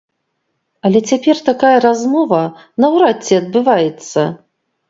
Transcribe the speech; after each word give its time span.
Але 0.87 0.99
цяпер 1.11 1.41
такая 1.51 1.75
размова 1.87 2.39
наўрад 2.87 3.17
ці 3.29 3.41
адбываецца. 3.41 4.21